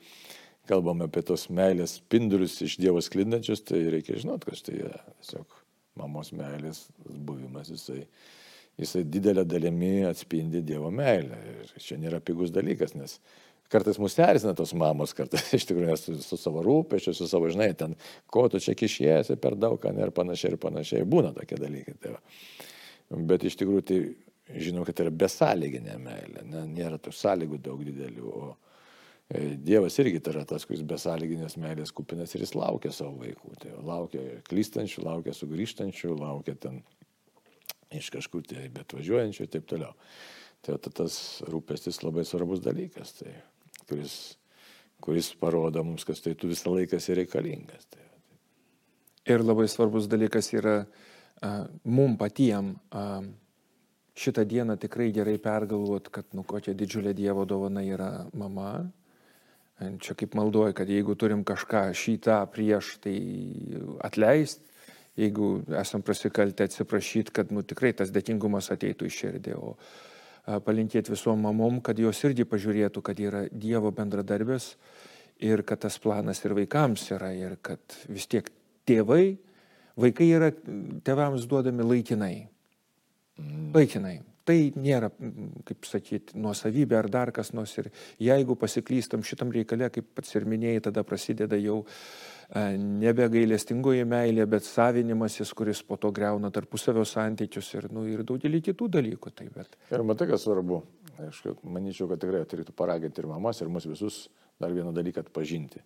kalbame 0.70 1.08
apie 1.08 1.24
tos 1.26 1.48
meilės 1.50 1.98
spindulius 1.98 2.60
iš 2.66 2.78
Dievo 2.82 3.02
sklindančius, 3.02 3.64
tai 3.66 3.82
reikia 3.90 4.20
žinot, 4.22 4.46
kad 4.46 4.62
tai 4.66 4.78
yra 4.84 5.02
tiesiog 5.18 5.58
mamos 5.98 6.30
meilės 6.36 6.84
buvimas, 7.04 7.72
jisai, 7.74 8.04
jisai 8.80 9.02
didelę 9.10 9.44
dalimi 9.48 10.04
atspindi 10.06 10.62
Dievo 10.66 10.92
meilę. 10.94 11.40
Ir 11.50 11.74
čia 11.82 11.98
nėra 12.00 12.22
pigus 12.22 12.54
dalykas, 12.54 12.94
nes 12.94 13.18
kartais 13.70 14.00
mus 14.02 14.16
erzina 14.18 14.54
tos 14.58 14.72
mamos, 14.76 15.14
kartais 15.16 15.52
iš 15.58 15.68
tikrųjų 15.70 15.98
su, 16.00 16.16
su 16.24 16.38
savo 16.40 16.64
rūpešiu, 16.66 17.14
su 17.16 17.28
savo, 17.30 17.50
žinai, 17.52 17.70
ten, 17.78 17.94
ko 18.30 18.48
tu 18.50 18.60
čia 18.62 18.74
kišiesi 18.78 19.38
per 19.40 19.58
daug, 19.58 19.78
ir 19.80 20.14
panašiai, 20.16 20.54
ir 20.54 20.62
panašiai, 20.62 21.06
būna 21.08 21.34
tokie 21.36 21.58
dalykai. 21.60 21.96
Tai. 22.02 22.16
Bet 23.30 23.46
iš 23.46 23.58
tikrųjų 23.60 23.86
tai 23.86 24.00
žinom, 24.58 24.84
kad 24.86 24.98
tai 24.98 25.06
yra 25.06 25.14
besąlyginė 25.22 25.98
meilė, 26.02 26.44
ne, 26.46 26.64
nėra 26.70 26.98
tų 27.02 27.12
sąlygų 27.14 27.60
daug 27.62 27.82
didelių. 27.86 28.30
O 28.30 28.48
e, 29.30 29.54
Dievas 29.58 29.98
irgi 30.02 30.22
tai 30.22 30.34
yra 30.34 30.44
tas, 30.48 30.66
kuris 30.68 30.82
besąlyginės 30.86 31.56
meilės 31.60 31.94
kupinas 31.94 32.34
ir 32.34 32.44
jis 32.44 32.56
laukia 32.58 32.92
savo 32.94 33.20
vaikų. 33.22 33.54
Tai 33.62 33.76
laukia 33.86 34.24
klystančių, 34.48 35.04
laukia 35.06 35.34
sugrįžtančių, 35.36 36.16
laukia 36.18 36.56
ten 36.58 36.82
iš 37.94 38.10
kažkur 38.14 38.44
tai 38.46 38.68
bet 38.74 38.94
važiuojančių 38.94 39.46
ir 39.46 39.54
taip 39.54 39.70
toliau. 39.70 39.94
Tai 40.66 40.76
tas 40.84 41.14
rūpestis 41.48 42.02
labai 42.04 42.26
svarbus 42.28 42.60
dalykas, 42.60 43.14
tai, 43.16 43.32
kuris, 43.90 44.16
kuris 45.02 45.32
parodo 45.40 45.84
mums, 45.84 46.06
kad 46.08 46.18
tai 46.22 46.36
tu 46.38 46.50
visą 46.50 46.72
laiką 46.76 46.98
esi 47.00 47.18
reikalingas. 47.18 47.90
Tai, 47.90 48.06
tai. 48.06 49.34
Ir 49.34 49.44
labai 49.44 49.68
svarbus 49.70 50.08
dalykas 50.10 50.52
yra 50.54 50.78
uh, 50.86 51.64
mum 51.84 52.16
patiem 52.20 52.74
uh, 52.94 53.26
šitą 54.20 54.44
dieną 54.44 54.76
tikrai 54.80 55.10
gerai 55.12 55.38
pergalvot, 55.38 56.10
kad 56.12 56.26
nu 56.36 56.44
kokia 56.44 56.74
didžiulė 56.76 57.14
Dievo 57.16 57.46
dovana 57.48 57.82
yra 57.84 58.10
mama. 58.36 58.72
Čia 59.80 60.12
kaip 60.12 60.34
malduoju, 60.36 60.74
kad 60.76 60.90
jeigu 60.92 61.14
turim 61.16 61.40
kažką 61.46 61.86
šitą 61.96 62.42
prieš, 62.52 62.98
tai 63.00 63.14
atleist, 64.04 64.60
jeigu 65.16 65.62
esam 65.80 66.04
prasikaltę 66.04 66.66
atsiprašyti, 66.68 67.32
kad 67.32 67.52
nu, 67.54 67.64
tikrai 67.64 67.94
tas 67.96 68.12
dėkingumas 68.12 68.68
ateitų 68.74 69.08
iš 69.08 69.20
širdį. 69.22 69.56
O 69.56 69.76
palinkėti 70.46 71.12
visom 71.12 71.42
mamom, 71.44 71.80
kad 71.84 71.98
jos 72.00 72.20
irgi 72.26 72.46
pažiūrėtų, 72.48 73.02
kad 73.04 73.20
yra 73.20 73.44
Dievo 73.52 73.92
bendradarbės 73.94 74.74
ir 75.40 75.64
kad 75.66 75.82
tas 75.84 75.98
planas 76.00 76.42
ir 76.44 76.54
vaikams 76.56 77.06
yra 77.16 77.30
ir 77.36 77.56
kad 77.64 77.80
vis 78.08 78.26
tiek 78.30 78.48
tėvai, 78.88 79.36
vaikai 80.00 80.32
yra 80.32 80.50
tėvams 81.06 81.46
duodami 81.48 81.86
laikinai. 81.86 82.34
Laikinai. 83.74 84.18
Tai 84.48 84.56
nėra, 84.80 85.10
kaip 85.68 85.86
sakyti, 85.86 86.34
nuosavybė 86.40 86.96
ar 86.98 87.08
dar 87.12 87.30
kas 87.32 87.52
nors. 87.54 87.76
Ir 87.78 87.90
jeigu 88.20 88.56
pasiklystam 88.58 89.22
šitam 89.26 89.52
reikalė, 89.54 89.90
kaip 89.94 90.08
pats 90.16 90.34
ir 90.34 90.46
minėjai, 90.48 90.86
tada 90.88 91.04
prasideda 91.06 91.58
jau 91.60 91.82
e, 91.84 91.88
nebe 92.50 93.28
gailestingoji 93.30 94.04
meilė, 94.10 94.46
bet 94.50 94.66
savinimasis, 94.66 95.52
kuris 95.54 95.82
po 95.86 95.98
to 96.00 96.10
greuna 96.14 96.50
tarpusavio 96.50 97.04
santykius 97.06 97.68
ir, 97.76 97.86
nu, 97.94 98.06
ir 98.10 98.24
daugelį 98.26 98.62
kitų 98.70 98.88
dalykų. 98.96 99.32
Tai, 99.38 99.46
bet... 99.54 99.78
Ir 99.92 100.02
matai, 100.06 100.26
kas 100.32 100.46
svarbu. 100.48 100.82
Aš 101.28 101.44
manyčiau, 101.62 102.08
kad 102.10 102.22
tikrai 102.22 102.42
turėtų 102.48 102.74
paraginti 102.74 103.22
ir 103.22 103.28
mamas, 103.30 103.60
ir 103.60 103.70
mus 103.70 103.86
visus 103.86 104.24
dar 104.60 104.74
vieną 104.74 104.94
dalyką 104.96 105.22
atpažinti. 105.22 105.84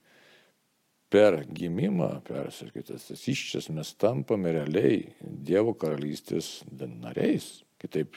Per 1.12 1.42
gimimą, 1.46 2.08
per 2.26 2.48
sakytas, 2.54 3.10
tas 3.10 3.28
iščias 3.30 3.68
mes 3.70 3.92
tampame 4.00 4.54
realiai 4.56 5.02
Dievo 5.20 5.76
karalystės 5.78 6.64
nariais 6.72 7.60
Kitaip, 7.84 8.16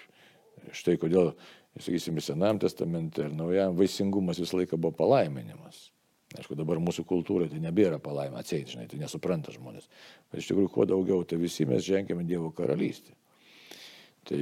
štai 0.72 0.96
kodėl, 1.02 1.34
sakysime, 1.76 2.24
Senam 2.24 2.60
testamente 2.62 3.26
ir 3.26 3.34
Naujam 3.36 3.76
vaisingumas 3.76 4.40
visą 4.40 4.62
laiką 4.62 4.80
buvo 4.80 4.96
palaiminimas. 4.96 5.90
Aišku, 6.36 6.58
dabar 6.60 6.82
mūsų 6.84 7.06
kultūrai 7.08 7.48
tai 7.48 7.62
nebėra 7.64 8.02
palaima, 8.04 8.42
atseit, 8.42 8.74
žinai, 8.74 8.90
tai 8.92 9.00
nesupranta 9.00 9.54
žmonės. 9.56 9.88
Bet 10.28 10.42
iš 10.42 10.50
tikrųjų, 10.50 10.74
kuo 10.74 10.88
daugiau, 10.90 11.22
tai 11.24 11.40
visi 11.40 11.64
mes 11.70 11.86
žengiame 11.86 12.26
Dievo 12.28 12.50
karalystę. 12.56 13.16
Tai 14.28 14.42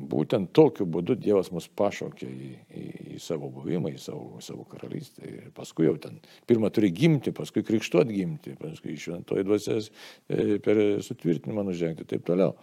būtent 0.00 0.48
tokiu 0.56 0.86
būdu 0.88 1.18
Dievas 1.20 1.50
mus 1.52 1.66
pašaukė 1.76 2.24
į, 2.24 2.48
į, 2.72 2.84
į 3.16 3.20
savo 3.20 3.50
buvimą, 3.52 3.92
į 3.92 4.00
savo, 4.00 4.38
į 4.40 4.46
savo 4.46 4.64
karalystę. 4.70 5.28
Ir 5.28 5.52
paskui 5.52 5.90
jau 5.90 5.98
ten, 6.00 6.16
pirmą 6.48 6.70
turi 6.72 6.88
gimti, 6.96 7.34
paskui 7.36 7.66
krikštuot 7.68 8.08
gimti, 8.08 8.56
paskui 8.56 8.96
šventoji 8.96 9.44
dvasias 9.44 9.90
e, 9.92 10.56
per 10.64 10.80
sutvirtinimą 11.04 11.66
nužengti 11.68 12.06
ir 12.06 12.12
taip 12.14 12.24
toliau. 12.32 12.56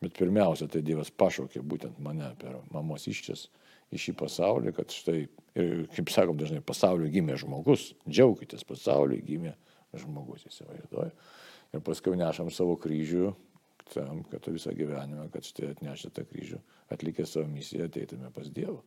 Bet 0.00 0.16
pirmiausia, 0.16 0.70
tai 0.72 0.80
Dievas 0.86 1.12
pašaukė 1.12 1.60
būtent 1.60 2.00
mane 2.00 2.32
per 2.40 2.62
mamos 2.72 3.04
iščias 3.12 3.50
į 3.90 4.00
šį 4.04 4.14
pasaulį, 4.20 4.72
kad 4.76 4.94
štai, 4.94 5.24
ir 5.58 5.84
kaip 5.96 6.12
sakom 6.14 6.38
dažnai, 6.40 6.62
pasauliu 6.64 7.10
gimė 7.10 7.36
žmogus, 7.40 7.90
džiaukitės, 8.06 8.64
pasauliu 8.68 9.18
gimė 9.26 9.56
žmogus, 9.98 10.46
įsivaizduoju. 10.50 11.12
Ir 11.70 11.82
paskui 11.86 12.16
nešam 12.18 12.50
savo 12.54 12.76
kryžių 12.80 13.32
tam, 13.90 14.22
kad 14.30 14.46
visą 14.50 14.72
gyvenimą, 14.76 15.28
kad 15.34 15.46
štai 15.46 15.72
atnešę 15.74 16.12
tą 16.14 16.24
kryžių, 16.28 16.60
atlikę 16.94 17.26
savo 17.26 17.48
misiją, 17.50 17.88
ateitume 17.90 18.30
pas 18.34 18.50
Dievą. 18.54 18.80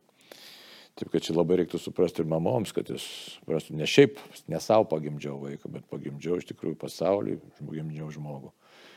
Taip 0.94 1.10
kad 1.10 1.24
čia 1.26 1.34
labai 1.34 1.58
reiktų 1.58 1.80
suprasti 1.82 2.22
ir 2.22 2.28
mamoms, 2.30 2.70
kad 2.74 2.88
jūs 2.92 3.04
suprastų, 3.34 3.74
ne 3.80 3.88
šiaip, 3.90 4.20
ne 4.48 4.60
savo 4.62 4.86
pagimdžiau 4.92 5.40
vaiką, 5.42 5.70
bet 5.74 5.88
pagimdžiau 5.90 6.38
iš 6.38 6.46
tikrųjų 6.52 6.78
pasauliui, 6.84 7.40
pagimdžiau 7.58 8.12
žmogų. 8.14 8.52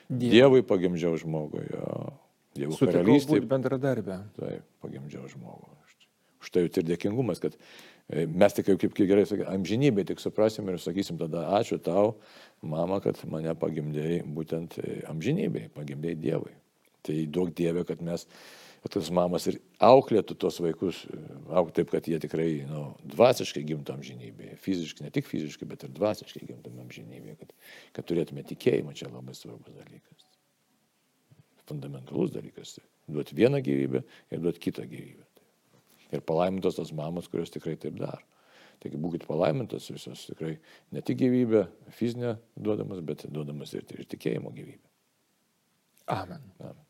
Dievui, 0.08 0.30
Dievui 0.36 0.62
pagimdžiau 0.70 1.18
žmogų, 1.24 1.64
jo. 1.72 1.90
Dievo 2.58 2.78
karalystė. 2.80 3.42
Bendradarbė. 3.50 4.20
Taip, 4.38 4.70
pagimdžiau 4.86 5.26
žmogų. 5.34 5.74
Už 6.48 6.54
tai 6.56 6.64
ir 6.64 6.86
dėkingumas, 6.88 7.42
kad 7.44 7.58
e, 8.08 8.24
mes 8.24 8.54
tik 8.56 8.70
kaip, 8.70 8.80
kaip 8.96 9.10
gerai 9.10 9.26
sakė, 9.28 9.50
amžinybė 9.52 10.06
tik 10.08 10.22
suprasim 10.24 10.70
ir 10.72 10.80
sakysim 10.80 11.20
tada 11.20 11.42
ačiū 11.58 11.76
tau, 11.84 12.14
mama, 12.64 13.02
kad 13.04 13.20
mane 13.28 13.52
pagimdėjai 13.60 14.22
būtent 14.38 14.78
e, 14.80 15.02
amžinybei, 15.12 15.68
pagimdėjai 15.76 16.22
Dievui. 16.24 16.56
Tai 17.04 17.18
daug 17.36 17.52
Dievė, 17.52 17.84
kad 17.90 18.00
mes, 18.00 18.24
kad 18.80 18.96
tas 18.96 19.12
mamas 19.12 19.50
ir 19.52 19.60
auklėtų 19.84 20.40
tos 20.40 20.62
vaikus, 20.64 21.04
e, 21.12 21.20
auk 21.52 21.76
taip, 21.76 21.92
kad 21.92 22.08
jie 22.08 22.22
tikrai 22.24 22.48
nu, 22.72 22.86
dvasiškai 23.12 23.68
gimtų 23.68 23.98
amžinybėje. 23.98 24.56
Fiziškai, 24.64 25.10
ne 25.10 25.12
tik 25.20 25.28
fiziškai, 25.28 25.68
bet 25.68 25.84
ir 25.84 25.92
dvasiškai 26.00 26.48
gimtų 26.48 26.78
amžinybėje. 26.88 27.42
Kad, 27.44 27.56
kad 28.00 28.08
turėtume 28.08 28.48
tikėjimą, 28.48 28.96
čia 28.96 29.12
labai 29.12 29.36
svarbus 29.36 29.76
dalykas. 29.76 30.32
Fundamentalus 31.68 32.32
dalykas. 32.32 32.78
Duoti 33.12 33.36
vieną 33.36 33.60
gyvybę 33.68 34.08
ir 34.32 34.48
duoti 34.48 34.70
kitą 34.70 34.88
gyvybę. 34.88 35.27
Ir 36.16 36.24
palaimintos 36.24 36.78
tos 36.80 36.94
mamos, 36.96 37.28
kurios 37.32 37.52
tikrai 37.52 37.76
taip 37.80 37.98
daro. 38.00 38.24
Taigi 38.84 39.00
būkite 39.02 39.28
palaimintos 39.28 39.90
visos 39.92 40.28
tikrai 40.30 40.56
ne 40.94 41.02
tik 41.02 41.20
gyvybę 41.24 41.66
fizinę 41.98 42.36
duodamas, 42.56 43.02
bet 43.06 43.26
duodamas 43.34 43.74
ir, 43.74 43.88
ir 43.98 44.10
tikėjimo 44.14 44.54
gyvybę. 44.54 44.84
Amen. 46.14 46.86